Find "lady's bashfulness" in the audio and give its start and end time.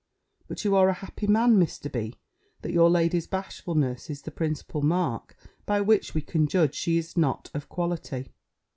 2.89-4.09